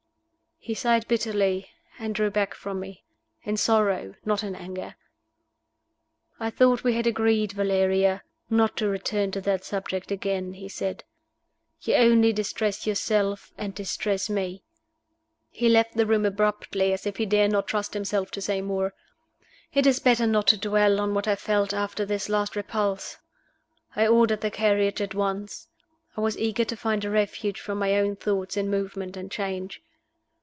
[0.63, 3.03] He sighed bitterly, and drew back from me
[3.41, 4.93] in sorrow, not in anger.
[6.39, 11.03] "I thought we had agreed, Valeria, not to return to that subject again," he said.
[11.81, 14.61] "You only distress yourself and distress me."
[15.49, 18.93] He left the room abruptly, as if he dare not trust himself to say more.
[19.73, 23.17] It is better not to dwell on what I felt after this last repulse.
[23.95, 25.69] I ordered the carriage at once.
[26.15, 29.81] I was eager to find a refuge from my own thoughts in movement and change.